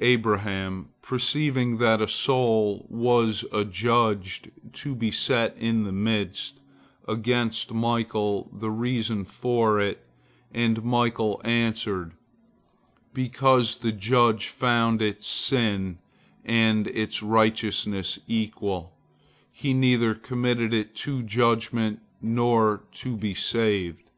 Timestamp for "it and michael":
9.78-11.38